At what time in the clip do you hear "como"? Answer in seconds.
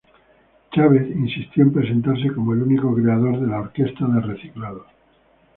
2.33-2.53